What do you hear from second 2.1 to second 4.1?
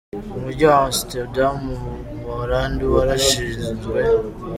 Buholandi warashinzwe.